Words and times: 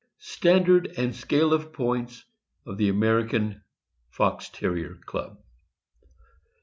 STANDARD 0.17 0.93
AND 0.97 1.15
SCALE 1.15 1.53
OF 1.53 1.73
POINTS 1.73 2.25
OF 2.65 2.79
THE 2.79 2.89
AMERICAN 2.89 3.61
FOX 4.09 4.49
TERRIER 4.49 4.95
CLUB. 5.05 5.37